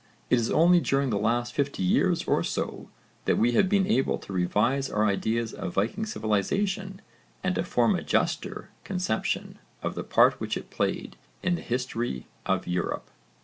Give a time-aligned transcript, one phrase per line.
[0.31, 2.89] It is only during the last fifty years or so
[3.25, 7.03] that we have been able to revise our ideas of Viking civilisation
[7.43, 12.25] and to form a juster conception of the part which it played in the history
[12.47, 13.11] of Europe.